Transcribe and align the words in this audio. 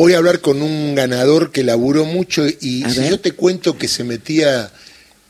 voy 0.00 0.14
a 0.14 0.16
hablar 0.16 0.40
con 0.40 0.62
un 0.62 0.94
ganador 0.94 1.52
que 1.52 1.62
laburó 1.62 2.06
mucho 2.06 2.46
y 2.48 2.84
si 2.88 3.06
yo 3.06 3.20
te 3.20 3.32
cuento 3.32 3.76
que 3.76 3.86
se 3.86 4.02
metía 4.02 4.72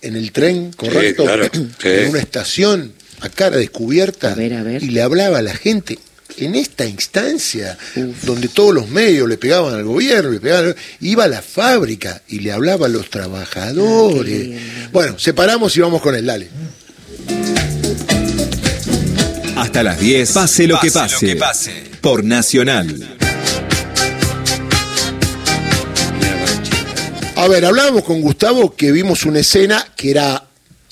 en 0.00 0.14
el 0.14 0.30
tren, 0.30 0.72
correcto, 0.76 1.24
en 1.82 2.10
una 2.10 2.20
estación 2.20 2.92
a 3.20 3.28
cara 3.30 3.56
descubierta 3.56 4.36
y 4.38 4.90
le 4.90 5.02
hablaba 5.02 5.38
a 5.38 5.42
la 5.42 5.54
gente 5.54 5.98
en 6.36 6.54
esta 6.54 6.86
instancia 6.86 7.76
donde 8.22 8.46
todos 8.46 8.72
los 8.72 8.88
medios 8.88 9.28
le 9.28 9.38
pegaban 9.38 9.74
al 9.74 9.82
gobierno, 9.82 10.30
le 10.30 10.38
pegaban, 10.38 10.76
iba 11.00 11.24
a 11.24 11.28
la 11.28 11.42
fábrica 11.42 12.22
y 12.28 12.38
le 12.38 12.52
hablaba 12.52 12.86
a 12.86 12.88
los 12.88 13.10
trabajadores. 13.10 14.50
bueno, 14.92 15.18
separamos 15.18 15.76
y 15.76 15.80
vamos 15.80 16.00
con 16.00 16.14
él, 16.14 16.26
dale. 16.26 16.48
Hasta 19.56 19.82
las 19.82 19.98
10, 19.98 20.30
pase, 20.30 20.68
lo, 20.68 20.78
que 20.78 20.92
pase, 20.92 21.26
lo 21.26 21.32
que 21.32 21.36
pase, 21.36 21.72
por 22.00 22.22
Nacional. 22.22 23.18
A 27.40 27.48
ver, 27.48 27.64
hablábamos 27.64 28.04
con 28.04 28.20
Gustavo 28.20 28.76
que 28.76 28.92
vimos 28.92 29.24
una 29.24 29.38
escena 29.40 29.94
que 29.96 30.10
era 30.10 30.46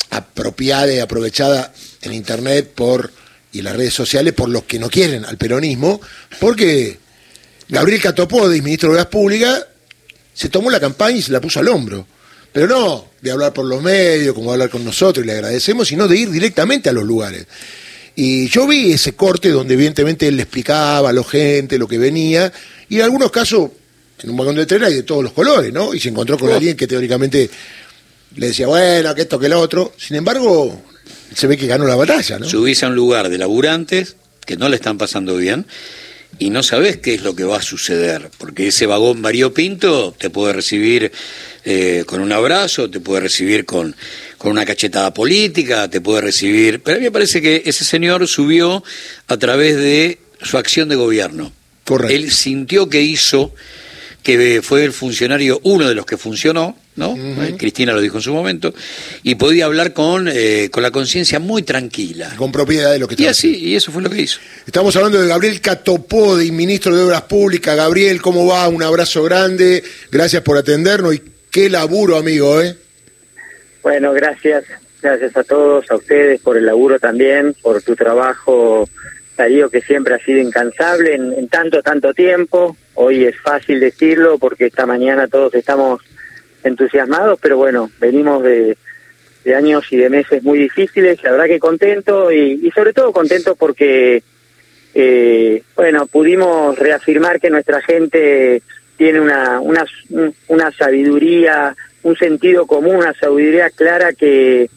apropiada 0.08 0.90
y 0.90 0.98
aprovechada 0.98 1.74
en 2.00 2.14
internet 2.14 2.72
por 2.74 3.12
y 3.52 3.58
en 3.58 3.66
las 3.66 3.76
redes 3.76 3.92
sociales 3.92 4.32
por 4.32 4.48
los 4.48 4.64
que 4.64 4.78
no 4.78 4.88
quieren 4.88 5.26
al 5.26 5.36
peronismo, 5.36 6.00
porque 6.40 6.98
Gabriel 7.68 8.00
Catopodis, 8.00 8.62
ministro 8.62 8.88
de 8.88 8.94
Obras 8.94 9.08
Públicas, 9.08 9.66
se 10.32 10.48
tomó 10.48 10.70
la 10.70 10.80
campaña 10.80 11.18
y 11.18 11.22
se 11.22 11.32
la 11.32 11.42
puso 11.42 11.60
al 11.60 11.68
hombro. 11.68 12.06
Pero 12.50 12.66
no 12.66 13.10
de 13.20 13.30
hablar 13.30 13.52
por 13.52 13.66
los 13.66 13.82
medios, 13.82 14.34
como 14.34 14.50
hablar 14.50 14.70
con 14.70 14.82
nosotros 14.82 15.22
y 15.22 15.26
le 15.26 15.34
agradecemos, 15.34 15.88
sino 15.88 16.08
de 16.08 16.16
ir 16.16 16.30
directamente 16.30 16.88
a 16.88 16.94
los 16.94 17.04
lugares. 17.04 17.46
Y 18.16 18.48
yo 18.48 18.66
vi 18.66 18.92
ese 18.92 19.12
corte 19.12 19.50
donde 19.50 19.74
evidentemente 19.74 20.26
él 20.26 20.36
le 20.36 20.44
explicaba 20.44 21.10
a 21.10 21.12
la 21.12 21.24
gente 21.24 21.76
lo 21.76 21.86
que 21.86 21.98
venía, 21.98 22.50
y 22.88 22.96
en 22.96 23.02
algunos 23.02 23.30
casos 23.30 23.68
en 24.22 24.30
un 24.30 24.36
vagón 24.36 24.56
de 24.56 24.66
tren 24.66 24.84
hay 24.84 24.94
de 24.94 25.02
todos 25.02 25.22
los 25.22 25.32
colores, 25.32 25.72
¿no? 25.72 25.94
Y 25.94 26.00
se 26.00 26.08
encontró 26.08 26.38
con 26.38 26.50
alguien 26.50 26.76
que 26.76 26.86
teóricamente 26.86 27.48
le 28.36 28.48
decía, 28.48 28.66
bueno, 28.66 29.14
que 29.14 29.22
esto, 29.22 29.38
que 29.38 29.48
lo 29.48 29.60
otro. 29.60 29.94
Sin 29.96 30.16
embargo, 30.16 30.82
se 31.34 31.46
ve 31.46 31.56
que 31.56 31.66
ganó 31.66 31.86
la 31.86 31.96
batalla, 31.96 32.38
¿no? 32.38 32.48
Subís 32.48 32.82
a 32.82 32.88
un 32.88 32.94
lugar 32.94 33.28
de 33.28 33.38
laburantes 33.38 34.16
que 34.44 34.56
no 34.56 34.68
le 34.68 34.76
están 34.76 34.98
pasando 34.98 35.36
bien 35.36 35.66
y 36.38 36.50
no 36.50 36.62
sabes 36.62 36.98
qué 36.98 37.14
es 37.14 37.22
lo 37.22 37.34
que 37.34 37.44
va 37.44 37.56
a 37.56 37.62
suceder, 37.62 38.30
porque 38.38 38.68
ese 38.68 38.86
vagón 38.86 39.22
variopinto 39.22 40.14
te 40.16 40.30
puede 40.30 40.52
recibir 40.52 41.10
eh, 41.64 42.04
con 42.06 42.20
un 42.20 42.32
abrazo, 42.32 42.90
te 42.90 43.00
puede 43.00 43.22
recibir 43.22 43.64
con, 43.64 43.94
con 44.36 44.52
una 44.52 44.64
cachetada 44.64 45.12
política, 45.12 45.88
te 45.88 46.00
puede 46.00 46.20
recibir... 46.20 46.80
Pero 46.82 46.96
a 46.96 46.98
mí 47.00 47.04
me 47.04 47.12
parece 47.12 47.42
que 47.42 47.62
ese 47.64 47.84
señor 47.84 48.26
subió 48.28 48.84
a 49.26 49.36
través 49.36 49.76
de 49.76 50.18
su 50.42 50.58
acción 50.58 50.88
de 50.88 50.96
gobierno. 50.96 51.52
Correcto. 51.84 52.14
Él 52.14 52.30
sintió 52.30 52.88
que 52.88 53.02
hizo 53.02 53.54
que 54.36 54.60
fue 54.60 54.84
el 54.84 54.92
funcionario, 54.92 55.58
uno 55.62 55.88
de 55.88 55.94
los 55.94 56.04
que 56.04 56.18
funcionó, 56.18 56.76
¿no? 56.96 57.16
Eh, 57.16 57.54
Cristina 57.56 57.94
lo 57.94 58.00
dijo 58.02 58.18
en 58.18 58.22
su 58.22 58.34
momento, 58.34 58.74
y 59.22 59.36
podía 59.36 59.64
hablar 59.64 59.94
con, 59.94 60.28
eh, 60.30 60.68
con 60.70 60.82
la 60.82 60.90
conciencia 60.90 61.40
muy 61.40 61.62
tranquila. 61.62 62.34
Con 62.36 62.52
propiedad 62.52 62.92
de 62.92 62.98
lo 62.98 63.08
que 63.08 63.14
estaba 63.14 63.28
Y 63.28 63.30
así, 63.30 63.56
y 63.56 63.74
eso 63.74 63.90
fue 63.90 64.02
lo 64.02 64.10
que 64.10 64.20
hizo. 64.20 64.38
Estamos 64.66 64.94
hablando 64.96 65.18
de 65.18 65.28
Gabriel 65.28 65.62
Catopodi, 65.62 66.52
ministro 66.52 66.94
de 66.94 67.04
Obras 67.04 67.22
Públicas. 67.22 67.74
Gabriel, 67.74 68.20
¿cómo 68.20 68.44
va? 68.44 68.68
Un 68.68 68.82
abrazo 68.82 69.22
grande, 69.22 69.82
gracias 70.10 70.42
por 70.42 70.58
atendernos 70.58 71.14
y 71.14 71.22
qué 71.50 71.70
laburo, 71.70 72.18
amigo, 72.18 72.60
¿eh? 72.60 72.76
Bueno, 73.82 74.12
gracias, 74.12 74.64
gracias 75.00 75.34
a 75.38 75.42
todos, 75.42 75.90
a 75.90 75.96
ustedes 75.96 76.38
por 76.42 76.58
el 76.58 76.66
laburo 76.66 76.98
también, 76.98 77.56
por 77.62 77.80
tu 77.80 77.96
trabajo 77.96 78.86
Darío 79.38 79.70
que 79.70 79.80
siempre 79.80 80.14
ha 80.14 80.18
sido 80.18 80.40
incansable 80.40 81.14
en, 81.14 81.48
tanto, 81.48 81.80
tanto 81.80 82.12
tiempo. 82.12 82.76
Hoy 82.94 83.24
es 83.24 83.40
fácil 83.40 83.78
decirlo 83.78 84.36
porque 84.36 84.66
esta 84.66 84.84
mañana 84.84 85.28
todos 85.28 85.54
estamos 85.54 86.02
entusiasmados, 86.64 87.38
pero 87.40 87.56
bueno, 87.56 87.88
venimos 88.00 88.42
de, 88.42 88.76
años 89.56 89.86
y 89.92 89.96
de 89.96 90.10
meses 90.10 90.42
muy 90.42 90.58
difíciles, 90.58 91.22
la 91.22 91.30
verdad 91.30 91.46
que 91.46 91.60
contento 91.60 92.30
y, 92.30 92.70
sobre 92.74 92.92
todo 92.92 93.12
contento 93.12 93.54
porque, 93.54 94.22
eh, 94.92 95.62
bueno, 95.74 96.06
pudimos 96.06 96.76
reafirmar 96.76 97.40
que 97.40 97.48
nuestra 97.48 97.80
gente 97.80 98.60
tiene 98.98 99.20
una, 99.20 99.60
una, 99.60 99.86
una 100.48 100.72
sabiduría, 100.72 101.74
un 102.02 102.16
sentido 102.16 102.66
común, 102.66 102.96
una 102.96 103.14
sabiduría 103.14 103.70
clara 103.70 104.12
que, 104.12 104.68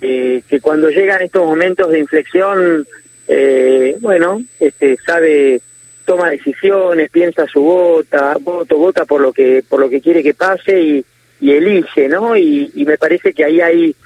que 0.00 0.60
cuando 0.62 0.88
llegan 0.88 1.20
estos 1.20 1.44
momentos 1.44 1.90
de 1.90 1.98
inflexión 1.98 2.86
eh, 3.28 3.96
bueno, 4.00 4.42
este, 4.60 4.96
sabe, 5.04 5.60
toma 6.04 6.30
decisiones, 6.30 7.10
piensa 7.10 7.46
su 7.46 7.62
vota, 7.62 8.36
voto, 8.40 8.76
vota 8.76 9.04
por 9.04 9.20
lo 9.20 9.32
que, 9.32 9.64
por 9.68 9.80
lo 9.80 9.88
que 9.88 10.00
quiere 10.00 10.22
que 10.22 10.34
pase 10.34 10.80
y, 10.80 11.04
y 11.40 11.52
elige, 11.52 12.08
¿no? 12.08 12.36
Y, 12.36 12.70
y, 12.74 12.84
me 12.84 12.98
parece 12.98 13.32
que 13.32 13.44
ahí 13.44 13.60
hay, 13.60 13.96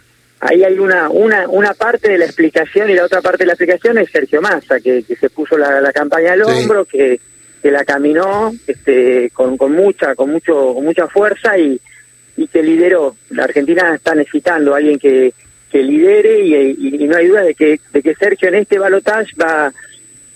ahí 0.41 0.63
hay 0.63 0.79
una, 0.79 1.09
una, 1.11 1.49
una 1.49 1.75
parte 1.75 2.11
de 2.11 2.19
la 2.19 2.27
explicación 2.27 2.91
y 2.91 2.95
la 2.95 3.05
otra 3.05 3.21
parte 3.21 3.39
de 3.39 3.47
la 3.47 3.53
explicación 3.55 3.99
es 3.99 4.11
Sergio 4.11 4.41
Massa, 4.41 4.81
que, 4.81 5.03
que 5.03 5.17
se 5.17 5.31
puso 5.31 5.59
la, 5.59 5.81
la 5.81 5.93
campaña 5.93 6.33
al 6.33 6.43
hombro, 6.43 6.85
que, 6.85 7.21
que 7.61 7.71
la 7.71 7.85
caminó, 7.85 8.53
este, 8.67 9.31
con, 9.31 9.57
con 9.57 9.73
mucha, 9.73 10.15
con 10.15 10.31
mucho, 10.31 10.75
con 10.75 10.85
mucha 10.85 11.09
fuerza 11.09 11.59
y, 11.59 11.81
y 12.37 12.47
que 12.47 12.63
lideró. 12.63 13.17
La 13.31 13.45
Argentina 13.45 13.95
está 13.95 14.15
necesitando 14.15 14.75
a 14.75 14.79
alguien 14.79 14.99
que, 14.99 15.33
que 15.71 15.83
lidere 15.83 16.41
y, 16.41 17.07
no 17.07 17.17
hay 17.17 17.29
duda 17.29 17.43
de 17.43 17.55
que, 17.55 17.81
de 17.93 18.03
que 18.03 18.15
Sergio 18.15 18.49
en 18.49 18.57
este 18.57 18.79
balotaje 18.79 19.31
va, 19.41 19.73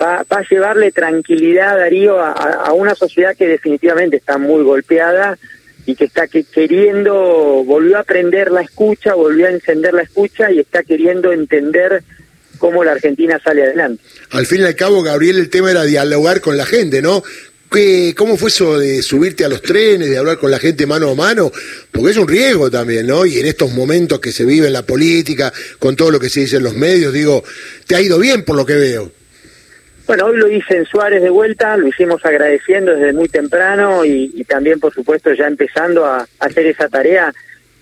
va, 0.00 0.24
a 0.28 0.42
llevarle 0.48 0.92
tranquilidad, 0.92 1.76
Darío, 1.76 2.20
a, 2.20 2.32
a, 2.32 2.72
una 2.72 2.94
sociedad 2.94 3.36
que 3.36 3.46
definitivamente 3.46 4.16
está 4.16 4.38
muy 4.38 4.62
golpeada 4.62 5.38
y 5.86 5.94
que 5.94 6.04
está 6.04 6.28
que, 6.28 6.44
queriendo, 6.44 7.14
volvió 7.64 7.96
a 7.96 8.00
aprender 8.00 8.50
la 8.50 8.62
escucha, 8.62 9.14
volvió 9.14 9.46
a 9.46 9.50
encender 9.50 9.94
la 9.94 10.02
escucha 10.02 10.50
y 10.50 10.60
está 10.60 10.82
queriendo 10.82 11.32
entender 11.32 12.02
cómo 12.58 12.84
la 12.84 12.92
Argentina 12.92 13.40
sale 13.42 13.64
adelante. 13.64 14.02
Al 14.30 14.46
fin 14.46 14.60
y 14.60 14.64
al 14.64 14.76
cabo, 14.76 15.02
Gabriel, 15.02 15.38
el 15.38 15.50
tema 15.50 15.70
era 15.70 15.82
dialogar 15.82 16.40
con 16.40 16.56
la 16.56 16.64
gente, 16.64 17.02
¿no? 17.02 17.22
¿Cómo 18.14 18.36
fue 18.36 18.50
eso 18.50 18.78
de 18.78 19.00
subirte 19.00 19.46
a 19.46 19.48
los 19.48 19.62
trenes, 19.62 20.10
de 20.10 20.18
hablar 20.18 20.36
con 20.36 20.50
la 20.50 20.58
gente 20.58 20.86
mano 20.86 21.08
a 21.08 21.14
mano? 21.14 21.50
Porque 21.90 22.10
es 22.10 22.18
un 22.18 22.28
riesgo 22.28 22.70
también, 22.70 23.06
¿no? 23.06 23.24
Y 23.24 23.38
en 23.38 23.46
estos 23.46 23.72
momentos 23.72 24.20
que 24.20 24.30
se 24.30 24.44
vive 24.44 24.66
en 24.66 24.74
la 24.74 24.82
política, 24.82 25.50
con 25.78 25.96
todo 25.96 26.10
lo 26.10 26.20
que 26.20 26.28
se 26.28 26.40
dice 26.40 26.58
en 26.58 26.64
los 26.64 26.74
medios, 26.74 27.14
digo, 27.14 27.42
te 27.86 27.96
ha 27.96 28.00
ido 28.02 28.18
bien 28.18 28.44
por 28.44 28.56
lo 28.56 28.66
que 28.66 28.74
veo. 28.74 29.10
Bueno, 30.06 30.26
hoy 30.26 30.36
lo 30.36 30.48
hice 30.48 30.76
en 30.76 30.84
Suárez 30.84 31.22
de 31.22 31.30
vuelta, 31.30 31.78
lo 31.78 31.88
hicimos 31.88 32.22
agradeciendo 32.26 32.94
desde 32.94 33.14
muy 33.14 33.30
temprano 33.30 34.04
y, 34.04 34.44
también, 34.46 34.78
por 34.78 34.92
supuesto, 34.92 35.32
ya 35.32 35.46
empezando 35.46 36.04
a, 36.04 36.28
hacer 36.40 36.66
esa 36.66 36.90
tarea. 36.90 37.32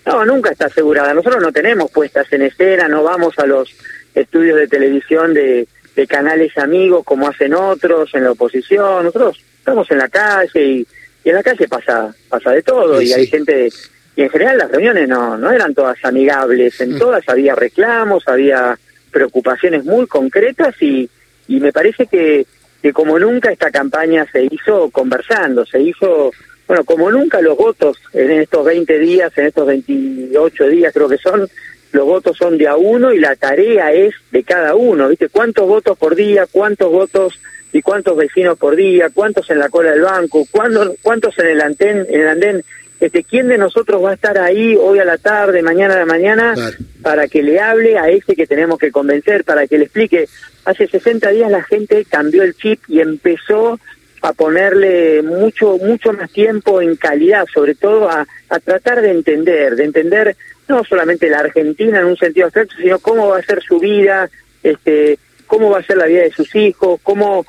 No, 0.05 0.23
nunca 0.23 0.51
está 0.51 0.67
asegurada. 0.67 1.13
Nosotros 1.13 1.41
no 1.41 1.51
tenemos 1.51 1.91
puestas 1.91 2.31
en 2.31 2.43
escena, 2.43 2.87
no 2.87 3.03
vamos 3.03 3.37
a 3.39 3.45
los 3.45 3.75
estudios 4.15 4.57
de 4.57 4.69
televisión 4.69 5.33
de, 5.33 5.67
de 5.97 6.07
canales 6.07 6.57
amigos 6.57 7.03
como 7.03 7.27
hacen 7.27 7.53
otros 7.53 8.09
en 8.13 8.23
la 8.23 8.31
oposición. 8.31 9.03
Nosotros 9.03 9.43
estamos 9.71 9.91
en 9.91 9.97
la 9.99 10.09
calle 10.09 10.65
y, 10.65 10.87
en 11.23 11.35
la 11.35 11.43
calle 11.43 11.67
pasa 11.67 12.13
pasa 12.27 12.51
de 12.51 12.63
todo 12.63 13.01
y 13.01 13.13
hay 13.13 13.27
gente 13.27 13.69
y 14.15 14.23
en 14.23 14.29
general 14.29 14.57
las 14.57 14.71
reuniones 14.71 15.07
no 15.07 15.37
no 15.37 15.51
eran 15.51 15.73
todas 15.73 16.03
amigables 16.03 16.81
en 16.81 16.95
mm. 16.95 16.99
todas 16.99 17.23
había 17.29 17.55
reclamos 17.55 18.27
había 18.27 18.77
preocupaciones 19.11 19.85
muy 19.85 20.07
concretas 20.07 20.75
y 20.81 21.09
y 21.47 21.59
me 21.59 21.71
parece 21.71 22.07
que 22.07 22.45
que 22.81 22.91
como 22.91 23.19
nunca 23.19 23.51
esta 23.51 23.69
campaña 23.69 24.25
se 24.31 24.43
hizo 24.51 24.89
conversando 24.89 25.63
se 25.65 25.79
hizo 25.79 26.31
bueno 26.67 26.83
como 26.83 27.11
nunca 27.11 27.39
los 27.39 27.55
votos 27.55 27.97
en 28.13 28.31
estos 28.31 28.65
20 28.65 28.99
días 28.99 29.31
en 29.37 29.45
estos 29.45 29.67
28 29.67 30.67
días 30.67 30.91
creo 30.93 31.07
que 31.07 31.17
son 31.17 31.47
los 31.91 32.05
votos 32.05 32.35
son 32.35 32.57
de 32.57 32.67
a 32.67 32.75
uno 32.75 33.13
y 33.13 33.19
la 33.19 33.35
tarea 33.35 33.93
es 33.93 34.15
de 34.31 34.43
cada 34.43 34.75
uno 34.75 35.07
viste 35.07 35.29
cuántos 35.29 35.67
votos 35.67 35.97
por 35.97 36.15
día 36.15 36.47
cuántos 36.51 36.91
votos 36.91 37.39
y 37.73 37.81
cuántos 37.81 38.17
vecinos 38.17 38.57
por 38.57 38.75
día, 38.75 39.09
cuántos 39.13 39.49
en 39.49 39.59
la 39.59 39.69
cola 39.69 39.91
del 39.91 40.01
banco, 40.01 40.45
cuántos, 40.51 40.91
cuántos 41.01 41.37
en 41.39 41.47
el 41.47 41.61
andén, 41.61 42.05
en 42.09 42.21
el 42.21 42.27
andén, 42.27 42.63
este, 42.99 43.23
quién 43.23 43.47
de 43.47 43.57
nosotros 43.57 44.03
va 44.03 44.11
a 44.11 44.13
estar 44.13 44.37
ahí 44.37 44.75
hoy 44.75 44.99
a 44.99 45.05
la 45.05 45.17
tarde, 45.17 45.61
mañana 45.63 45.95
a 45.95 45.99
la 45.99 46.05
mañana, 46.05 46.53
para 47.01 47.27
que 47.27 47.41
le 47.41 47.59
hable 47.59 47.97
a 47.97 48.09
ese 48.09 48.35
que 48.35 48.45
tenemos 48.45 48.77
que 48.77 48.91
convencer, 48.91 49.43
para 49.43 49.67
que 49.67 49.77
le 49.77 49.85
explique. 49.85 50.27
Hace 50.65 50.87
60 50.87 51.31
días 51.31 51.49
la 51.49 51.63
gente 51.63 52.05
cambió 52.05 52.43
el 52.43 52.55
chip 52.55 52.79
y 52.87 52.99
empezó 52.99 53.79
a 54.21 54.33
ponerle 54.33 55.23
mucho 55.23 55.79
mucho 55.79 56.13
más 56.13 56.31
tiempo 56.31 56.79
en 56.79 56.95
calidad, 56.95 57.47
sobre 57.51 57.73
todo 57.73 58.07
a, 58.07 58.27
a 58.49 58.59
tratar 58.59 59.01
de 59.01 59.09
entender, 59.09 59.75
de 59.75 59.83
entender 59.83 60.35
no 60.67 60.83
solamente 60.83 61.27
la 61.27 61.39
Argentina 61.39 61.99
en 61.99 62.05
un 62.05 62.17
sentido 62.17 62.45
abstracto, 62.45 62.75
sino 62.77 62.99
cómo 62.99 63.29
va 63.29 63.39
a 63.39 63.43
ser 63.43 63.63
su 63.63 63.79
vida, 63.79 64.29
este, 64.61 65.17
cómo 65.47 65.69
va 65.69 65.79
a 65.79 65.83
ser 65.83 65.97
la 65.97 66.05
vida 66.05 66.21
de 66.21 66.31
sus 66.31 66.55
hijos, 66.55 66.99
cómo 67.03 67.45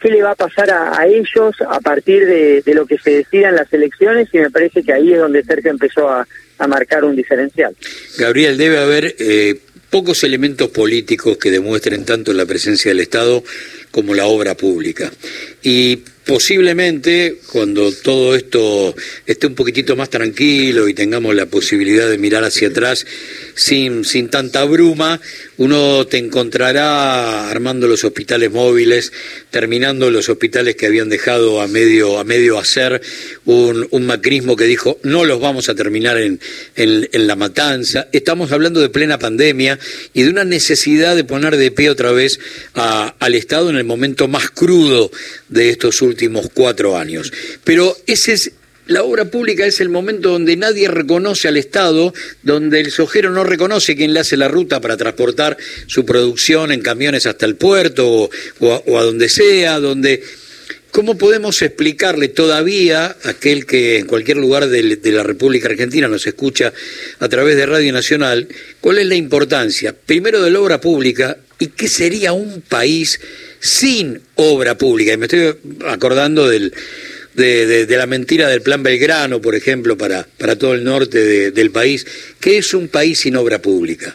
qué, 0.00 0.08
le 0.08 0.22
va 0.22 0.32
a 0.32 0.34
pasar 0.34 0.70
a, 0.70 1.06
ellos 1.06 1.54
a 1.68 1.80
partir 1.80 2.26
de, 2.26 2.62
lo 2.74 2.86
que 2.86 2.98
se 2.98 3.10
decida 3.10 3.50
en 3.50 3.56
las 3.56 3.72
elecciones 3.72 4.28
y 4.32 4.38
me 4.38 4.50
parece 4.50 4.82
que 4.82 4.92
ahí 4.92 5.12
es 5.12 5.18
donde 5.18 5.42
Sergio 5.44 5.70
empezó 5.70 6.08
a, 6.08 6.26
marcar 6.68 7.04
un 7.04 7.14
diferencial. 7.14 7.76
Gabriel, 8.16 8.56
debe 8.56 8.78
haber 8.78 9.14
eh, 9.18 9.60
pocos 9.90 10.24
elementos 10.24 10.70
políticos 10.70 11.36
que 11.36 11.50
demuestren 11.50 12.06
tanto 12.06 12.32
la 12.32 12.46
presencia 12.46 12.90
del 12.90 13.00
Estado 13.00 13.44
como 13.96 14.14
la 14.14 14.26
obra 14.26 14.54
pública. 14.54 15.10
Y 15.62 16.02
posiblemente 16.26 17.38
cuando 17.50 17.92
todo 17.92 18.34
esto 18.34 18.94
esté 19.24 19.46
un 19.46 19.54
poquitito 19.54 19.94
más 19.94 20.10
tranquilo 20.10 20.88
y 20.88 20.92
tengamos 20.92 21.34
la 21.36 21.46
posibilidad 21.46 22.10
de 22.10 22.18
mirar 22.18 22.42
hacia 22.42 22.68
atrás 22.68 23.06
sin, 23.54 24.04
sin 24.04 24.28
tanta 24.28 24.64
bruma, 24.64 25.20
uno 25.56 26.06
te 26.06 26.18
encontrará 26.18 27.48
armando 27.48 27.86
los 27.86 28.04
hospitales 28.04 28.50
móviles, 28.50 29.12
terminando 29.50 30.10
los 30.10 30.28
hospitales 30.28 30.74
que 30.74 30.86
habían 30.86 31.08
dejado 31.08 31.62
a 31.62 31.68
medio, 31.68 32.18
a 32.18 32.24
medio 32.24 32.58
hacer 32.58 33.00
un, 33.44 33.86
macrismo 34.06 34.56
que 34.56 34.64
dijo 34.64 34.98
no 35.02 35.24
los 35.24 35.40
vamos 35.40 35.68
a 35.68 35.74
terminar 35.74 36.18
en, 36.18 36.40
en, 36.74 37.26
la 37.26 37.36
matanza. 37.36 38.08
Estamos 38.12 38.52
hablando 38.52 38.80
de 38.80 38.88
plena 38.88 39.18
pandemia 39.18 39.78
y 40.12 40.22
de 40.22 40.30
una 40.30 40.44
necesidad 40.44 41.16
de 41.16 41.24
poner 41.24 41.56
de 41.56 41.70
pie 41.70 41.88
otra 41.88 42.12
vez 42.12 42.38
al 42.74 43.34
Estado 43.34 43.70
en 43.70 43.76
el 43.76 43.84
momento 43.86 44.28
más 44.28 44.50
crudo 44.50 45.10
de 45.48 45.70
estos 45.70 46.02
últimos 46.02 46.48
cuatro 46.52 46.96
años. 46.96 47.32
Pero 47.64 47.96
ese 48.06 48.32
es 48.32 48.52
la 48.86 49.02
obra 49.02 49.24
pública 49.24 49.66
es 49.66 49.80
el 49.80 49.88
momento 49.88 50.30
donde 50.30 50.56
nadie 50.56 50.88
reconoce 50.88 51.48
al 51.48 51.56
Estado, 51.56 52.14
donde 52.42 52.80
el 52.80 52.92
sojero 52.92 53.30
no 53.30 53.42
reconoce 53.42 53.96
quién 53.96 54.14
le 54.14 54.20
hace 54.20 54.36
la 54.36 54.46
ruta 54.46 54.80
para 54.80 54.96
transportar 54.96 55.56
su 55.88 56.06
producción 56.06 56.70
en 56.70 56.82
camiones 56.82 57.26
hasta 57.26 57.46
el 57.46 57.56
puerto 57.56 58.30
o, 58.60 58.96
a, 58.96 59.02
donde 59.02 59.28
sea, 59.28 59.80
donde... 59.80 60.22
¿Cómo 60.92 61.18
podemos 61.18 61.60
explicarle 61.60 62.28
todavía 62.28 63.16
a 63.22 63.30
aquel 63.30 63.66
que 63.66 63.98
en 63.98 64.06
cualquier 64.06 64.38
lugar 64.38 64.66
de, 64.66 64.98
la 65.12 65.22
República 65.22 65.68
Argentina 65.68 66.08
nos 66.08 66.26
escucha 66.26 66.72
a 67.18 67.28
través 67.28 67.56
de 67.56 67.66
Radio 67.66 67.92
Nacional 67.92 68.48
cuál 68.80 68.98
es 68.98 69.06
la 69.06 69.14
importancia, 69.14 69.94
primero, 69.94 70.40
de 70.40 70.50
la 70.50 70.60
obra 70.60 70.80
pública 70.80 71.36
y 71.58 71.66
qué 71.66 71.88
sería 71.88 72.32
un 72.32 72.62
país 72.62 73.20
sin 73.60 74.20
obra 74.36 74.76
pública? 74.76 75.12
Y 75.12 75.16
me 75.16 75.26
estoy 75.26 75.54
acordando 75.86 76.48
del, 76.48 76.72
de, 77.34 77.86
la 77.88 78.06
mentira 78.06 78.48
del 78.48 78.62
Plan 78.62 78.82
Belgrano, 78.82 79.40
por 79.40 79.54
ejemplo, 79.54 79.96
para, 79.96 80.26
para 80.38 80.56
todo 80.56 80.74
el 80.74 80.84
norte 80.84 81.50
del 81.50 81.70
país. 81.70 82.06
¿Qué 82.40 82.58
es 82.58 82.74
un 82.74 82.88
país 82.88 83.20
sin 83.20 83.36
obra 83.36 83.60
pública? 83.60 84.14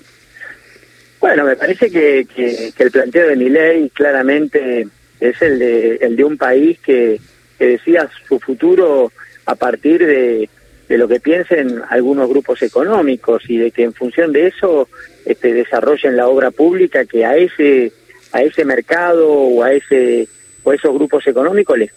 Bueno, 1.20 1.46
me 1.46 1.56
parece 1.56 1.92
que, 1.92 2.26
que, 2.36 2.74
el 2.78 2.92
planteo 2.92 3.28
de 3.28 3.36
mi 3.36 3.50
ley 3.50 3.92
claramente 3.94 4.88
es 5.20 5.42
el 5.42 5.60
de, 5.60 5.96
el 5.98 6.16
de 6.16 6.24
un 6.24 6.38
país 6.38 6.80
que, 6.80 7.20
que 7.60 7.66
decida 7.66 8.10
su 8.28 8.40
futuro 8.40 9.12
a 9.46 9.56
partir 9.56 10.04
de, 10.04 10.50
de 10.92 10.98
lo 10.98 11.08
que 11.08 11.22
piensen 11.22 11.82
algunos 11.90 12.28
grupos 12.28 12.62
económicos 12.64 13.44
y 13.48 13.58
de 13.58 13.72
que 13.72 13.84
en 13.84 13.94
función 13.94 14.34
de 14.34 14.48
eso 14.48 14.90
este, 15.26 15.54
desarrollen 15.54 16.18
la 16.18 16.28
obra 16.28 16.52
pública 16.52 17.06
que 17.06 17.24
a 17.24 17.38
ese 17.38 17.94
a 18.32 18.42
ese 18.42 18.66
mercado 18.66 19.30
o 19.30 19.64
a 19.64 19.74
ese 19.74 20.28
o 20.64 20.74
esos 20.74 20.94
grupos 20.94 21.26
económicos 21.26 21.78
les, 21.78 21.92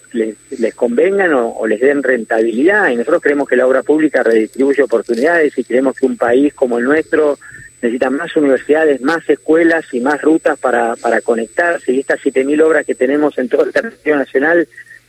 les, 0.58 0.74
convengan 0.74 1.32
o, 1.34 1.66
les 1.66 1.80
den 1.80 2.02
rentabilidad. 2.02 2.88
Y 2.88 2.96
nosotros 2.96 3.22
creemos 3.22 3.48
que 3.48 3.56
la 3.56 3.66
obra 3.66 3.82
pública 3.82 4.22
redistribuye 4.22 4.82
oportunidades 4.82 5.56
y 5.58 5.64
creemos 5.64 5.96
que 5.96 6.06
un 6.06 6.16
país 6.16 6.54
como 6.54 6.78
el 6.78 6.84
nuestro 6.84 7.38
necesita 7.82 8.08
más 8.08 8.34
universidades, 8.36 9.02
más 9.02 9.28
escuelas 9.28 9.84
y 9.92 10.00
más 10.00 10.22
rutas 10.22 10.58
para, 10.58 10.96
para 10.96 11.20
conectarse. 11.20 11.92
Y 11.92 12.00
estas 12.00 12.20
7.000 12.20 12.62
obras 12.62 12.86
que 12.86 12.94
tenemos 12.94 13.36
en 13.36 13.50
todo 13.50 13.64
el 13.64 13.72
territorio 13.72 14.16
nacional, 14.16 14.66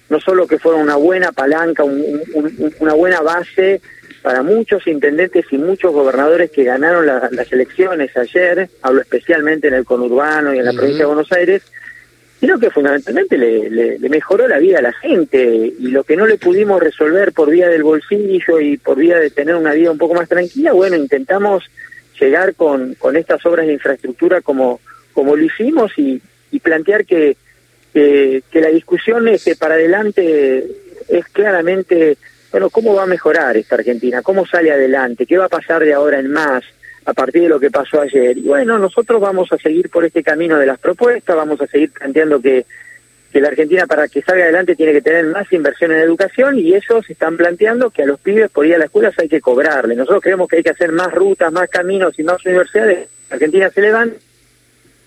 no 0.10 0.19
solo 0.19 0.45
que 0.45 0.60
fueron 0.60 0.81
una 0.81 0.98
buena 0.98 1.31
palanca, 1.31 1.86
una 1.86 2.94
buena 2.94 3.22
base 3.22 3.80
para 4.25 4.42
muchos 4.42 4.88
intendentes 4.88 5.45
y 5.51 5.57
muchos 5.60 5.94
gobernadores 5.94 6.50
que 6.50 6.63
ganaron 6.63 7.06
las 7.06 7.54
elecciones 7.54 8.18
ayer, 8.18 8.68
hablo 8.81 9.01
especialmente 9.01 9.68
en 9.68 9.75
el 9.75 9.86
conurbano 9.86 10.51
y 10.51 10.57
en 10.57 10.66
la 10.66 10.74
provincia 10.74 11.04
de 11.04 11.13
Buenos 11.13 11.31
Aires, 11.31 11.62
creo 12.42 12.57
que 12.57 12.72
fundamentalmente 12.72 13.38
le, 13.38 14.00
mejoró 14.10 14.48
la 14.48 14.57
vida 14.57 14.80
a 14.80 14.81
la 14.81 14.94
gente 14.94 15.72
y 15.77 15.89
lo 15.89 16.04
que 16.04 16.16
no 16.16 16.25
le 16.25 16.39
pudimos 16.39 16.81
resolver 16.81 17.33
por 17.33 17.51
vía 17.51 17.69
del 17.69 17.83
bolsillo 17.83 18.60
y 18.60 18.77
por 18.77 18.98
vía 18.98 19.19
de 19.19 19.30
tener 19.30 19.54
una 19.54 19.74
vida 19.74 19.92
un 19.92 20.00
poco 20.00 20.16
más 20.16 20.27
tranquila, 20.27 20.74
bueno, 20.74 20.95
intentamos 20.95 21.63
llegar 22.19 22.56
con, 22.56 22.95
con 22.95 23.18
estas 23.18 23.45
obras 23.45 23.68
de 23.68 23.74
infraestructura 23.74 24.42
como, 24.42 24.80
como 25.13 25.36
lo 25.36 25.44
hicimos 25.44 25.92
y, 25.98 26.19
plantear 26.63 27.06
que, 27.06 27.38
que, 27.94 28.42
la 28.54 28.69
discusión 28.69 29.27
este, 29.27 29.56
para 29.56 29.75
adelante 29.75 30.66
es 31.10 31.25
claramente, 31.27 32.18
bueno, 32.56 32.69
¿cómo 32.69 32.96
va 32.96 33.04
a 33.04 33.06
mejorar 33.06 33.57
esta 33.57 33.75
Argentina? 33.75 34.22
¿Cómo 34.22 34.46
sale 34.46 34.72
adelante? 34.72 35.25
¿Qué 35.25 35.38
va 35.38 35.44
a 35.44 35.50
pasar 35.50 35.84
de 35.84 35.94
ahora 35.94 36.19
en 36.19 36.31
más? 36.31 36.63
a 37.04 37.13
partir 37.13 37.44
de 37.44 37.50
lo 37.50 37.60
que 37.60 37.69
pasó 37.69 38.02
ayer. 38.02 38.38
Y 38.38 38.44
bueno, 38.44 38.80
nosotros 38.80 39.19
vamos 39.22 39.52
a 39.52 39.57
seguir 39.57 39.90
por 39.90 40.06
este 40.06 40.24
camino 40.24 40.57
de 40.57 40.66
las 40.66 40.80
propuestas, 40.80 41.36
vamos 41.36 41.62
a 41.62 41.68
seguir 41.68 41.92
planteando 41.92 42.42
que, 42.42 42.66
que 43.31 43.42
la 43.42 43.50
Argentina 43.50 43.86
para 43.86 44.07
que 44.07 44.22
salga 44.22 44.46
adelante 44.46 44.75
tiene 44.75 44.94
que 44.94 45.02
tener 45.02 45.25
más 45.25 45.52
inversión 45.52 45.92
en 45.92 46.00
educación 46.00 46.57
y 46.57 46.74
ellos 46.74 47.07
están 47.07 47.38
planteando 47.38 47.92
que 47.92 48.04
a 48.04 48.06
los 48.07 48.19
pibes 48.22 48.50
por 48.50 48.66
ir 48.66 48.74
a 48.74 48.78
las 48.78 48.86
escuelas 48.86 49.13
hay 49.19 49.28
que 49.28 49.42
cobrarle. 49.42 49.96
Nosotros 49.96 50.24
creemos 50.24 50.48
que 50.48 50.56
hay 50.56 50.63
que 50.63 50.72
hacer 50.72 50.94
más 50.94 51.13
rutas, 51.13 51.51
más 51.51 51.69
caminos 51.69 52.18
y 52.18 52.24
más 52.24 52.44
universidades. 52.44 53.10
Argentina 53.30 53.69
se 53.69 53.81
levanta, 53.81 54.16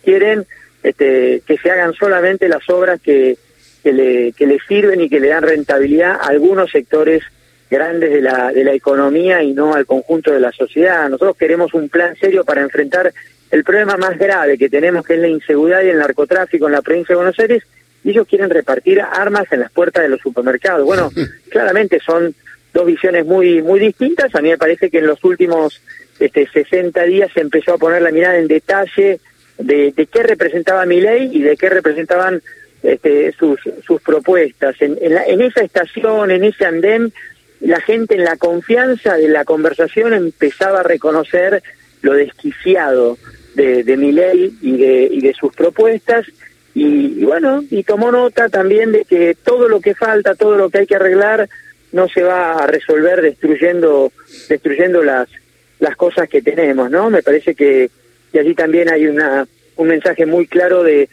quieren 0.05 0.47
este, 0.83 1.43
que 1.47 1.57
se 1.57 1.71
hagan 1.71 1.95
solamente 1.95 2.47
las 2.47 2.69
obras 2.69 3.01
que, 3.01 3.39
que, 3.83 3.93
le, 3.93 4.33
que 4.35 4.47
le 4.47 4.59
sirven 4.69 5.01
y 5.01 5.09
que 5.09 5.19
le 5.19 5.29
dan 5.29 5.43
rentabilidad 5.43 6.13
a 6.13 6.29
algunos 6.29 6.71
sectores 6.71 7.25
grandes 7.71 8.11
de 8.11 8.21
la, 8.21 8.53
de 8.53 8.65
la 8.65 8.73
economía 8.73 9.43
y 9.43 9.53
no 9.53 9.75
al 9.75 9.87
conjunto 9.87 10.33
de 10.33 10.41
la 10.41 10.53
sociedad. 10.53 11.09
Nosotros 11.09 11.37
queremos 11.37 11.75
un 11.75 11.89
plan 11.89 12.17
serio 12.17 12.45
para 12.45 12.63
enfrentar 12.63 13.13
el 13.51 13.65
problema 13.65 13.97
más 13.97 14.19
grave 14.19 14.59
que 14.59 14.69
tenemos, 14.69 15.07
que 15.07 15.15
es 15.15 15.21
la 15.21 15.29
inseguridad 15.29 15.83
y 15.83 15.89
el 15.89 15.99
narcotráfico 15.99 16.67
en 16.67 16.73
la 16.73 16.83
provincia 16.83 17.15
de 17.15 17.17
Buenos 17.17 17.39
Aires, 17.39 17.63
y 18.05 18.11
ellos 18.11 18.27
quieren 18.29 18.51
repartir 18.51 19.01
armas 19.01 19.51
en 19.51 19.61
las 19.61 19.73
puertas 19.73 20.03
de 20.03 20.09
los 20.09 20.21
supermercados. 20.21 20.85
Bueno, 20.85 21.11
claramente 21.51 21.99
son 22.05 22.35
dos 22.73 22.87
visiones 22.87 23.25
muy 23.27 23.63
muy 23.63 23.81
distintas. 23.81 24.35
A 24.35 24.41
mí 24.41 24.51
me 24.51 24.59
parece 24.59 24.91
que 24.91 24.99
en 24.99 25.07
los 25.07 25.23
últimos 25.25 25.81
este, 26.19 26.47
60 26.47 27.03
días 27.05 27.31
se 27.33 27.41
empezó 27.41 27.75
a 27.75 27.79
poner 27.79 28.03
la 28.03 28.11
mirada 28.11 28.39
en 28.39 28.49
detalle 28.49 29.21
de, 29.59 29.93
de 29.93 30.07
qué 30.07 30.23
representaba 30.23 30.87
mi 30.87 31.01
ley 31.01 31.31
y 31.33 31.43
de 31.43 31.57
qué 31.57 31.69
representaban 31.69 32.41
este, 32.83 33.33
sus, 33.33 33.59
sus 33.85 34.01
propuestas. 34.03 34.81
En, 34.81 34.97
en, 35.01 35.17
en 35.17 35.43
esa 35.43 35.63
estación, 35.63 36.31
en 36.31 36.45
ese 36.45 36.65
andén, 36.65 37.13
la 37.61 37.81
gente 37.81 38.15
en 38.15 38.25
la 38.25 38.37
confianza 38.37 39.17
de 39.17 39.29
la 39.29 39.45
conversación 39.45 40.13
empezaba 40.13 40.81
a 40.81 40.85
reconocer 40.85 41.63
lo 42.03 42.15
desquiciado 42.15 43.19
de, 43.55 43.83
de 43.83 43.97
mi 43.97 44.13
ley 44.13 44.57
y 44.63 44.77
de, 44.77 45.09
y 45.11 45.21
de 45.21 45.35
sus 45.35 45.55
propuestas 45.55 46.27
y, 46.75 47.25
bueno, 47.25 47.65
y 47.71 47.83
tomó 47.83 48.13
nota 48.13 48.49
también 48.49 48.93
de 48.93 49.05
que 49.05 49.35
todo 49.35 49.69
lo 49.69 49.81
que 49.81 49.97
falta, 49.97 50.37
todo 50.37 50.57
lo 50.57 50.71
que 50.71 50.79
hay 50.79 50.87
que 50.87 50.95
arreglar 50.95 51.49
no 51.91 52.09
se 52.09 52.23
va 52.23 52.53
a 52.53 52.67
resolver 52.67 53.21
destruyendo 53.23 54.13
destruyendo 54.49 55.03
las 55.03 55.29
las 55.81 55.97
cosas 55.97 56.29
que 56.29 56.43
tenemos, 56.43 56.91
¿no? 56.91 57.09
Me 57.09 57.23
parece 57.23 57.55
que, 57.55 57.91
que 58.33 58.41
allí 58.41 58.55
también 58.55 58.91
hay 58.91 59.07
una 59.07 59.47
un 59.77 59.89
mensaje 59.89 60.27
muy 60.27 60.47
claro 60.47 60.83
de 60.83 61.09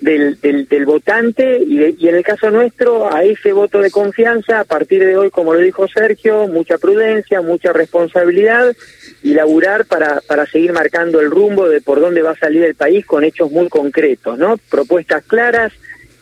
del, 0.00 0.38
del, 0.40 0.84
votante 0.84 1.58
y, 1.66 1.96
y, 1.98 2.08
en 2.08 2.16
el 2.16 2.22
caso 2.22 2.50
nuestro 2.50 3.12
a 3.12 3.24
ese 3.24 3.52
voto 3.52 3.80
de 3.80 3.90
confianza 3.90 4.60
a 4.60 4.64
partir 4.64 5.04
de 5.04 5.16
hoy, 5.16 5.30
como 5.30 5.54
lo 5.54 5.60
dijo 5.60 5.88
Sergio, 5.88 6.46
mucha 6.48 6.78
prudencia, 6.78 7.40
mucha 7.40 7.72
responsabilidad 7.72 8.76
y 9.22 9.34
laburar 9.34 9.86
para, 9.86 10.20
para 10.20 10.46
seguir 10.46 10.72
marcando 10.72 11.20
el 11.20 11.30
rumbo 11.30 11.68
de 11.68 11.80
por 11.80 12.00
dónde 12.00 12.22
va 12.22 12.32
a 12.32 12.36
salir 12.36 12.62
el 12.62 12.74
país 12.74 13.06
con 13.06 13.24
hechos 13.24 13.50
muy 13.50 13.68
concretos, 13.68 14.38
¿no? 14.38 14.58
Propuestas 14.70 15.24
claras 15.24 15.72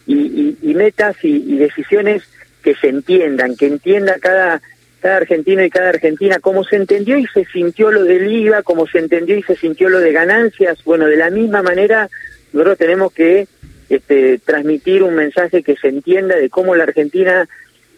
y, 0.07 0.57
y, 0.62 0.75
metas 0.75 1.16
y, 1.23 1.57
decisiones 1.57 2.23
que 2.62 2.75
se 2.75 2.88
entiendan, 2.88 3.57
que 3.57 3.66
entienda 3.66 4.16
cada 4.21 4.62
cada 5.00 5.19
argentino 5.19 5.62
y 5.62 5.69
cada 5.69 5.90
argentina 5.90 6.38
cómo 6.38 6.64
se 6.64 6.76
entendió 6.76 7.19
y 7.19 7.26
se 7.26 7.45
sintió 7.45 7.90
lo 7.90 8.04
del 8.04 8.26
IVA, 8.26 8.62
cómo 8.62 8.87
se 8.87 9.00
entendió 9.00 9.37
y 9.37 9.43
se 9.43 9.54
sintió 9.54 9.90
lo 9.90 10.00
de 10.00 10.12
ganancias. 10.12 10.83
Bueno, 10.83 11.04
de 11.04 11.19
la 11.19 11.28
misma 11.28 11.61
manera 11.61 12.09
nosotros 12.54 12.78
tenemos 12.78 13.12
que 13.12 13.49
este, 13.90 14.38
transmitir 14.38 15.02
un 15.02 15.14
mensaje 15.16 15.62
que 15.62 15.75
se 15.76 15.88
entienda 15.88 16.37
de 16.37 16.49
cómo 16.49 16.76
la 16.76 16.84
Argentina, 16.84 17.49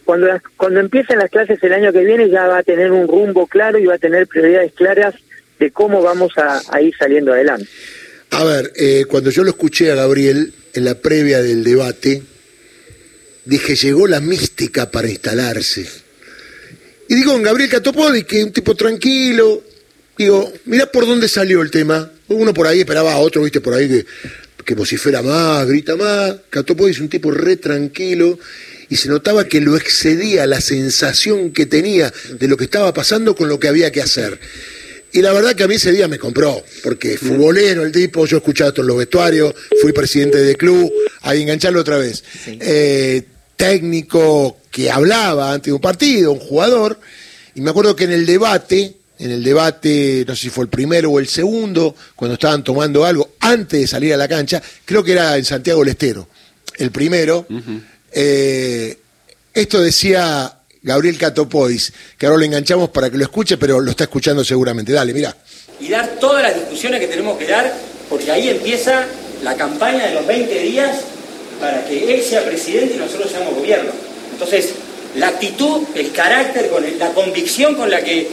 cuando, 0.03 0.27
cuando 0.57 0.79
empiecen 0.79 1.19
las 1.19 1.29
clases 1.29 1.61
el 1.61 1.73
año 1.73 1.93
que 1.93 2.03
viene, 2.03 2.29
ya 2.29 2.47
va 2.47 2.57
a 2.57 2.63
tener 2.63 2.91
un 2.91 3.07
rumbo 3.07 3.45
claro 3.45 3.77
y 3.77 3.85
va 3.85 3.95
a 3.95 3.99
tener 3.99 4.25
prioridades 4.25 4.73
claras 4.73 5.13
de 5.59 5.69
cómo 5.69 6.01
vamos 6.01 6.33
a, 6.37 6.81
ir 6.81 6.93
saliendo 6.97 7.33
adelante. 7.33 7.67
A 8.31 8.43
ver, 8.43 8.73
eh, 8.75 9.05
cuando 9.07 9.29
yo 9.29 9.43
lo 9.43 9.51
escuché 9.51 9.91
a 9.91 9.95
Gabriel 9.95 10.53
en 10.73 10.85
la 10.85 10.95
previa 10.95 11.41
del 11.41 11.63
debate, 11.63 12.23
dije, 13.45 13.75
llegó 13.75 14.07
la 14.07 14.19
mística 14.19 14.89
para 14.89 15.07
instalarse. 15.07 15.87
Y 17.09 17.15
digo, 17.15 17.39
Gabriel 17.39 17.69
Catopodi, 17.69 18.23
que 18.23 18.39
es 18.39 18.45
un 18.45 18.51
tipo 18.51 18.75
tranquilo, 18.75 19.63
digo, 20.17 20.51
mira 20.65 20.87
por 20.87 21.05
dónde 21.05 21.27
salió 21.27 21.61
el 21.61 21.69
tema. 21.69 22.11
Uno 22.27 22.53
por 22.53 22.67
ahí 22.67 22.79
esperaba 22.79 23.13
a 23.13 23.17
otro, 23.19 23.43
viste, 23.43 23.61
por 23.61 23.73
ahí 23.73 23.87
que 23.87 24.05
que 24.67 24.75
vocifera 24.75 25.21
más, 25.21 25.65
grita 25.65 25.95
más. 25.95 26.35
Catopoy 26.49 26.91
es 26.91 26.99
un 26.99 27.07
tipo 27.07 27.31
re 27.31 27.55
tranquilo 27.55 28.37
y 28.89 28.97
se 28.97 29.07
notaba 29.07 29.45
que 29.45 29.61
lo 29.61 29.77
excedía 29.77 30.45
la 30.45 30.59
sensación 30.59 31.51
que 31.51 31.65
tenía 31.65 32.13
de 32.37 32.47
lo 32.49 32.57
que 32.57 32.65
estaba 32.65 32.93
pasando 32.93 33.33
con 33.33 33.47
lo 33.47 33.61
que 33.61 33.69
había 33.69 33.93
que 33.93 34.01
hacer. 34.01 34.37
Y 35.13 35.21
la 35.21 35.31
verdad 35.31 35.55
que 35.55 35.63
a 35.63 35.69
mí 35.69 35.75
ese 35.75 35.93
día 35.93 36.09
me 36.09 36.19
compró, 36.19 36.61
porque 36.83 37.17
futbolero 37.17 37.83
el 37.83 37.93
tipo, 37.93 38.25
yo 38.25 38.37
escuchaba 38.37 38.73
todos 38.73 38.85
los 38.85 38.97
vestuarios, 38.97 39.55
fui 39.81 39.93
presidente 39.93 40.39
del 40.39 40.57
club, 40.57 40.91
Ahí 41.21 41.43
engancharlo 41.43 41.79
otra 41.79 41.97
vez. 41.97 42.25
Eh, 42.45 43.23
técnico 43.55 44.57
que 44.69 44.91
hablaba 44.91 45.53
ante 45.53 45.71
un 45.71 45.79
partido, 45.79 46.33
un 46.33 46.39
jugador, 46.39 46.99
y 47.55 47.61
me 47.61 47.69
acuerdo 47.69 47.95
que 47.95 48.03
en 48.03 48.11
el 48.11 48.25
debate, 48.25 48.97
en 49.17 49.31
el 49.31 49.43
debate, 49.43 50.25
no 50.27 50.35
sé 50.35 50.41
si 50.43 50.49
fue 50.49 50.65
el 50.65 50.69
primero 50.69 51.09
o 51.09 51.19
el 51.19 51.27
segundo, 51.29 51.95
cuando 52.17 52.33
estaban 52.33 52.65
tomando 52.65 53.05
algo, 53.05 53.31
antes 53.47 53.81
de 53.81 53.87
salir 53.87 54.13
a 54.13 54.17
la 54.17 54.27
cancha, 54.27 54.61
creo 54.85 55.03
que 55.03 55.13
era 55.13 55.37
en 55.37 55.45
Santiago 55.45 55.79
del 55.79 55.89
Estero, 55.89 56.27
el 56.77 56.91
primero, 56.91 57.45
eh, 58.11 58.97
esto 59.53 59.81
decía 59.81 60.59
Gabriel 60.83 61.17
Catopois, 61.17 61.91
que 62.17 62.25
ahora 62.25 62.37
lo 62.37 62.45
enganchamos 62.45 62.89
para 62.89 63.09
que 63.09 63.17
lo 63.17 63.23
escuche, 63.23 63.57
pero 63.57 63.79
lo 63.79 63.91
está 63.91 64.03
escuchando 64.05 64.43
seguramente. 64.43 64.91
Dale, 64.91 65.13
mira. 65.13 65.35
Y 65.79 65.89
dar 65.89 66.07
todas 66.19 66.43
las 66.43 66.55
discusiones 66.55 66.99
que 66.99 67.07
tenemos 67.07 67.37
que 67.37 67.47
dar, 67.47 67.73
porque 68.09 68.31
ahí 68.31 68.49
empieza 68.49 69.05
la 69.43 69.55
campaña 69.55 70.07
de 70.07 70.13
los 70.13 70.25
20 70.25 70.59
días 70.59 70.97
para 71.59 71.85
que 71.85 72.15
él 72.15 72.23
sea 72.23 72.45
presidente 72.45 72.95
y 72.95 72.97
nosotros 72.97 73.31
seamos 73.31 73.55
gobierno. 73.55 73.91
Entonces, 74.31 74.73
la 75.15 75.29
actitud, 75.29 75.83
el 75.95 76.11
carácter, 76.11 76.69
con 76.69 76.83
la 76.99 77.09
convicción 77.13 77.75
con 77.75 77.89
la 77.89 78.01
que 78.01 78.27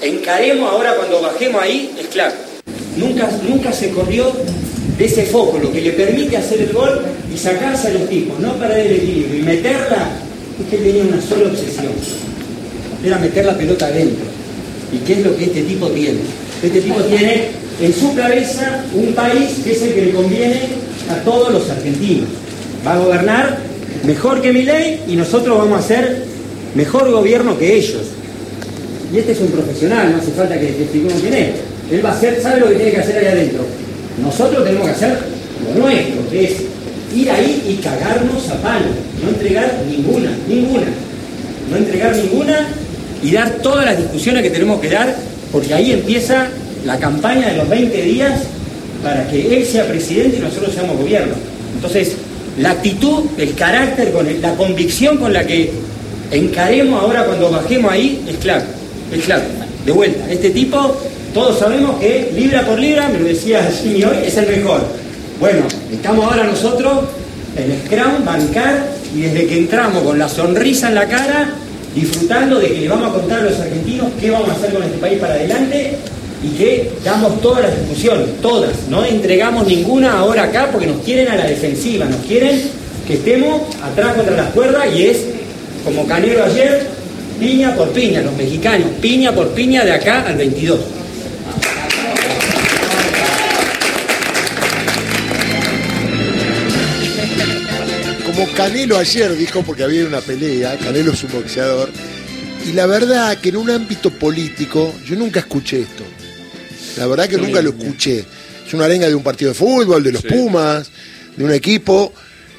encaremos 0.00 0.70
ahora 0.70 0.94
cuando 0.94 1.20
bajemos 1.20 1.62
ahí 1.62 1.94
es 1.98 2.06
claro. 2.08 2.34
Nunca, 2.96 3.30
nunca 3.48 3.72
se 3.72 3.90
corrió 3.90 4.32
de 4.98 5.04
ese 5.04 5.24
foco, 5.24 5.58
lo 5.58 5.72
que 5.72 5.80
le 5.80 5.92
permite 5.92 6.36
hacer 6.36 6.60
el 6.60 6.72
gol 6.72 7.00
y 7.32 7.38
sacarse 7.38 7.88
a 7.88 7.92
los 7.92 8.08
tipos, 8.08 8.38
no 8.40 8.54
perder 8.54 8.86
el 8.86 8.96
equilibrio 8.96 9.38
y 9.38 9.42
meterla, 9.42 10.10
es 10.60 10.68
que 10.68 10.76
él 10.76 10.82
tenía 10.82 11.04
una 11.04 11.22
sola 11.22 11.48
obsesión, 11.48 11.92
era 13.04 13.18
meter 13.18 13.46
la 13.46 13.56
pelota 13.56 13.86
adentro. 13.86 14.26
¿Y 14.92 14.98
qué 14.98 15.14
es 15.14 15.24
lo 15.24 15.36
que 15.36 15.44
este 15.44 15.62
tipo 15.62 15.88
tiene? 15.88 16.18
Este 16.62 16.80
tipo 16.80 17.00
tiene 17.02 17.48
en 17.80 17.94
su 17.94 18.14
cabeza 18.14 18.84
un 18.92 19.14
país 19.14 19.50
que 19.64 19.72
es 19.72 19.82
el 19.82 19.94
que 19.94 20.02
le 20.06 20.10
conviene 20.10 20.60
a 21.08 21.14
todos 21.24 21.52
los 21.52 21.70
argentinos. 21.70 22.28
Va 22.86 22.94
a 22.94 22.98
gobernar 22.98 23.58
mejor 24.04 24.42
que 24.42 24.52
mi 24.52 24.62
ley 24.62 25.02
y 25.08 25.16
nosotros 25.16 25.56
vamos 25.56 25.76
a 25.76 25.78
hacer 25.78 26.24
mejor 26.74 27.10
gobierno 27.10 27.58
que 27.58 27.76
ellos. 27.76 28.02
Y 29.14 29.18
este 29.18 29.32
es 29.32 29.40
un 29.40 29.48
profesional, 29.48 30.12
no 30.12 30.18
hace 30.18 30.32
falta 30.32 30.58
que, 30.58 30.66
que 30.66 30.82
expliquemos 30.82 31.20
quién 31.20 31.34
es. 31.34 31.50
Él 31.90 32.04
va 32.04 32.10
a 32.10 32.12
hacer, 32.12 32.40
sabe 32.40 32.60
lo 32.60 32.68
que 32.68 32.76
tiene 32.76 32.92
que 32.92 33.00
hacer 33.00 33.18
ahí 33.18 33.26
adentro. 33.26 33.64
Nosotros 34.22 34.64
tenemos 34.64 34.86
que 34.86 34.92
hacer 34.92 35.18
lo 35.64 35.80
nuestro, 35.80 36.30
que 36.30 36.44
es 36.44 36.52
ir 37.14 37.30
ahí 37.30 37.64
y 37.68 37.82
cagarnos 37.82 38.48
a 38.48 38.54
palo, 38.62 38.86
no 39.22 39.28
entregar 39.30 39.72
ninguna, 39.88 40.30
ninguna. 40.48 40.86
No 41.70 41.76
entregar 41.76 42.16
ninguna 42.16 42.68
y 43.22 43.32
dar 43.32 43.50
todas 43.62 43.84
las 43.84 43.96
discusiones 43.96 44.42
que 44.42 44.50
tenemos 44.50 44.80
que 44.80 44.90
dar, 44.90 45.14
porque 45.52 45.74
ahí 45.74 45.92
empieza 45.92 46.48
la 46.84 46.98
campaña 46.98 47.48
de 47.48 47.56
los 47.56 47.68
20 47.68 48.02
días 48.02 48.40
para 49.02 49.28
que 49.28 49.56
él 49.56 49.66
sea 49.66 49.86
presidente 49.86 50.38
y 50.38 50.40
nosotros 50.40 50.74
seamos 50.74 50.96
gobierno. 50.96 51.34
Entonces, 51.74 52.16
la 52.58 52.72
actitud, 52.72 53.24
el 53.38 53.54
carácter, 53.54 54.12
la 54.40 54.54
convicción 54.54 55.18
con 55.18 55.32
la 55.32 55.46
que 55.46 55.70
encaremos 56.30 57.02
ahora 57.02 57.24
cuando 57.24 57.50
bajemos 57.50 57.92
ahí 57.92 58.22
es 58.28 58.36
claro, 58.36 58.64
es 59.12 59.24
claro. 59.24 59.44
De 59.84 59.92
vuelta, 59.92 60.30
este 60.30 60.50
tipo, 60.50 60.96
todos 61.32 61.58
sabemos 61.58 61.98
que 62.00 62.32
libra 62.34 62.66
por 62.66 62.78
libra, 62.78 63.08
me 63.08 63.18
lo 63.18 63.24
decía 63.26 63.70
Jimmy 63.70 64.04
hoy, 64.04 64.16
es 64.24 64.36
el 64.36 64.46
mejor. 64.48 64.82
Bueno, 65.38 65.62
estamos 65.92 66.24
ahora 66.24 66.44
nosotros 66.44 67.04
en 67.56 67.86
Scrum, 67.86 68.24
bancar, 68.24 68.88
y 69.14 69.22
desde 69.22 69.46
que 69.46 69.58
entramos 69.58 70.02
con 70.02 70.18
la 70.18 70.28
sonrisa 70.28 70.88
en 70.88 70.94
la 70.94 71.06
cara, 71.06 71.50
disfrutando 71.94 72.58
de 72.58 72.68
que 72.68 72.80
le 72.80 72.88
vamos 72.88 73.10
a 73.10 73.12
contar 73.12 73.40
a 73.40 73.42
los 73.44 73.58
argentinos 73.58 74.08
qué 74.20 74.30
vamos 74.30 74.48
a 74.50 74.52
hacer 74.52 74.72
con 74.72 74.82
este 74.82 74.98
país 74.98 75.18
para 75.18 75.34
adelante 75.34 75.96
y 76.42 76.56
que 76.56 76.92
damos 77.04 77.40
todas 77.40 77.62
las 77.62 77.78
discusiones, 77.78 78.40
todas, 78.40 78.70
no 78.88 79.04
entregamos 79.04 79.66
ninguna 79.66 80.18
ahora 80.18 80.44
acá 80.44 80.68
porque 80.70 80.86
nos 80.86 81.02
quieren 81.02 81.28
a 81.28 81.36
la 81.36 81.44
defensiva, 81.44 82.06
nos 82.06 82.24
quieren 82.26 82.60
que 83.06 83.14
estemos 83.14 83.62
atrás 83.82 84.14
contra 84.14 84.36
las 84.36 84.50
cuerdas 84.50 84.86
y 84.96 85.06
es 85.06 85.24
como 85.84 86.06
Canero 86.06 86.44
ayer, 86.44 86.86
piña 87.38 87.74
por 87.74 87.88
piña, 87.90 88.22
los 88.22 88.36
mexicanos, 88.36 88.88
piña 89.00 89.32
por 89.32 89.48
piña 89.48 89.84
de 89.84 89.92
acá 89.92 90.26
al 90.26 90.36
22. 90.36 90.78
Canelo 98.56 98.98
ayer 98.98 99.36
dijo, 99.36 99.62
porque 99.62 99.84
había 99.84 100.04
una 100.04 100.20
pelea, 100.20 100.76
Canelo 100.78 101.12
es 101.12 101.22
un 101.24 101.32
boxeador, 101.32 101.90
y 102.66 102.72
la 102.72 102.86
verdad 102.86 103.38
que 103.38 103.48
en 103.48 103.56
un 103.56 103.70
ámbito 103.70 104.10
político 104.10 104.94
yo 105.06 105.16
nunca 105.16 105.40
escuché 105.40 105.80
esto. 105.80 106.04
La 106.96 107.06
verdad 107.06 107.28
que 107.28 107.38
nunca 107.38 107.62
lo 107.62 107.70
escuché. 107.70 108.24
Es 108.66 108.74
una 108.74 108.84
arenga 108.84 109.08
de 109.08 109.14
un 109.14 109.22
partido 109.22 109.50
de 109.50 109.54
fútbol, 109.54 110.02
de 110.02 110.12
los 110.12 110.22
Pumas, 110.22 110.90
de 111.36 111.44
un 111.44 111.52
equipo. 111.52 112.12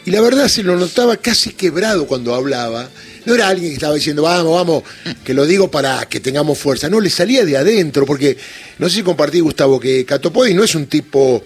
Y 0.06 0.12
la 0.12 0.22
verdad 0.22 0.48
se 0.48 0.64
lo 0.64 0.76
notaba 0.76 1.18
casi 1.18 1.52
quebrado 1.52 2.08
cuando 2.08 2.34
hablaba. 2.34 2.90
No 3.26 3.36
era 3.36 3.48
alguien 3.48 3.70
que 3.70 3.76
estaba 3.76 3.94
diciendo, 3.94 4.24
vamos, 4.24 4.54
vamos, 4.54 4.84
que 5.24 5.36
lo 5.36 5.46
digo 5.46 5.70
para 5.70 6.04
que 6.10 6.20
tengamos 6.20 6.58
fuerza. 6.58 6.90
No, 6.90 7.00
le 7.00 7.12
salía 7.12 7.46
de 7.46 7.56
adentro, 7.56 8.06
porque 8.06 8.36
no 8.80 8.90
sé 8.90 8.96
si 8.98 9.04
compartí, 9.04 9.42
Gustavo, 9.42 9.80
que 9.80 10.04
Catopoy 10.06 10.56
no 10.56 10.64
es 10.64 10.74
un 10.74 10.88
tipo 10.88 11.44